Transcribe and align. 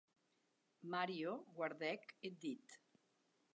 Mario 0.93 1.35
guardèc 1.59 2.17
eth 2.29 2.43
dit. 2.47 2.79